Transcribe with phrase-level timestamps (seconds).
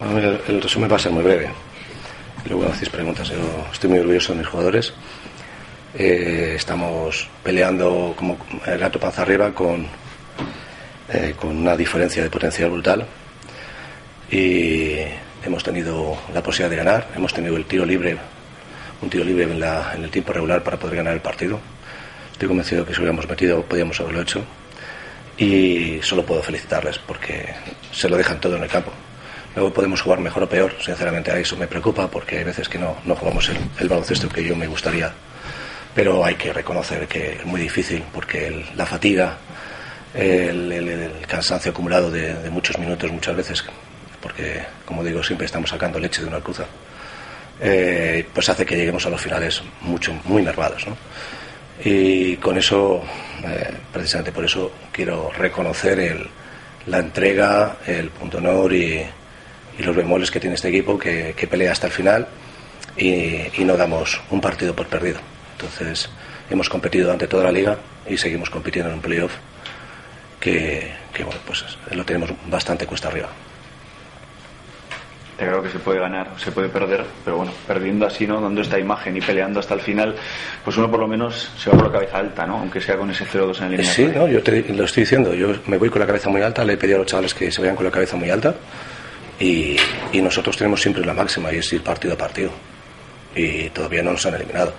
[0.00, 1.50] El, resumen va a ser muy breve.
[2.48, 3.30] Luego hacéis preguntas.
[3.70, 4.94] Estoy muy orgulloso de mis jugadores.
[5.94, 9.86] Eh, estamos peleando como el gato panza arriba con,
[11.12, 13.06] eh, con una diferencia de potencial brutal.
[14.30, 14.94] Y
[15.44, 17.08] hemos tenido la posibilidad de ganar.
[17.14, 18.16] Hemos tenido el tiro libre,
[19.02, 21.60] un tiro libre en el tiempo regular para poder ganar el partido.
[22.32, 24.42] Estoy convencido que si hubiéramos metido, podíamos haberlo hecho.
[25.36, 27.54] Y solo puedo felicitarles porque
[27.92, 28.92] se lo dejan todo en el campo.
[29.54, 32.78] Luego podemos jugar mejor o peor, sinceramente a eso me preocupa porque hay veces que
[32.78, 35.12] no, no jugamos el, el baloncesto que yo me gustaría.
[35.94, 39.36] Pero hay que reconocer que es muy difícil porque el- la fatiga,
[40.14, 43.64] el, el- cansancio acumulado de, de muchos minutos muchas veces,
[44.22, 46.64] porque como digo siempre estamos sacando leche de una cruza,
[47.60, 50.86] eh, pues hace que lleguemos a los finales mucho, muy nervados.
[50.86, 50.96] ¿no?
[51.84, 53.02] Y con eso,
[53.44, 56.26] eh, precisamente por eso, quiero reconocer
[56.86, 59.04] la entrega, el punto honor y,
[59.80, 62.26] y los bemoles que tiene este equipo, que, que pelea hasta el final
[62.98, 65.18] y, y no damos un partido por perdido.
[65.52, 66.10] Entonces,
[66.50, 69.32] hemos competido durante toda la liga y seguimos compitiendo en un playoff
[70.38, 73.28] que, que, bueno, pues lo tenemos bastante cuesta arriba.
[75.32, 78.38] Está claro que se puede ganar, se puede perder, pero bueno, perdiendo así, ¿no?
[78.42, 80.14] Dando esta imagen y peleando hasta el final,
[80.62, 82.58] pues uno por lo menos se va con la cabeza alta, ¿no?
[82.58, 85.32] Aunque sea con ese 0-2 en el Sí, no, yo te lo estoy diciendo.
[85.32, 86.62] Yo me voy con la cabeza muy alta.
[86.62, 88.54] Le he pedido a los chavales que se vayan con la cabeza muy alta.
[89.40, 89.76] Y,
[90.12, 92.50] y nosotros tenemos siempre la máxima y es ir partido a partido.
[93.34, 94.72] Y todavía no nos han eliminado.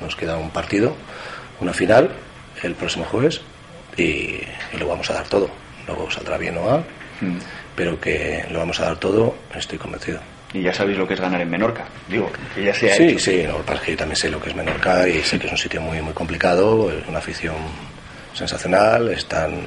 [0.00, 0.94] Nos queda un partido,
[1.60, 2.10] una final,
[2.62, 3.40] el próximo jueves.
[3.96, 4.02] Y,
[4.72, 5.50] y lo vamos a dar todo.
[5.86, 6.84] Luego saldrá bien o mal.
[7.74, 10.20] Pero que lo vamos a dar todo, estoy convencido.
[10.52, 11.84] Y ya sabéis lo que es ganar en Menorca.
[12.08, 13.18] Digo, que ya se ha Sí, hecho.
[13.18, 15.52] sí, no, es que yo también sé lo que es Menorca y sé que es
[15.52, 17.56] un sitio muy, muy complicado, es una afición
[18.34, 19.62] sensacional, están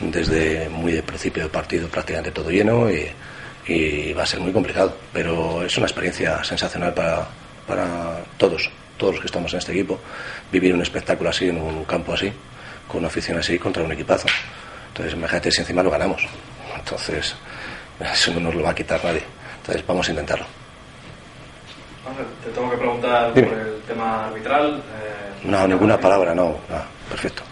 [0.00, 3.06] desde muy de principio del partido prácticamente todo lleno y,
[3.68, 7.26] y va a ser muy complicado, pero es una experiencia sensacional para,
[7.66, 10.00] para todos, todos los que estamos en este equipo,
[10.50, 12.32] vivir un espectáculo así, en un campo así,
[12.88, 14.26] con una afición así contra un equipazo.
[14.88, 16.26] Entonces, imagínate si encima lo ganamos.
[16.76, 17.34] Entonces,
[18.00, 19.22] eso no nos lo va a quitar nadie.
[19.60, 20.46] Entonces, vamos a intentarlo.
[22.42, 23.48] Te tengo que preguntar Dime.
[23.48, 24.76] por el tema arbitral.
[24.78, 26.44] eh, No, ninguna palabra, no.
[26.68, 27.42] no, perfecto.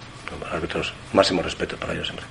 [0.51, 2.25] Árbitros, máximo respeto para ellos siempre.